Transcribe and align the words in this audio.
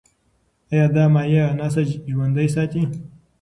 ایا 0.71 0.85
دا 0.95 1.03
مایع 1.13 1.45
نسج 1.59 1.89
ژوندی 2.11 2.47
ساتي؟ 2.55 2.83